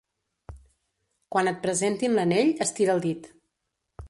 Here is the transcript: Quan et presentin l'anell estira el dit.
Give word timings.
Quan 1.35 1.51
et 1.51 1.61
presentin 1.67 2.17
l'anell 2.21 2.53
estira 2.69 2.97
el 2.97 3.05
dit. 3.09 3.31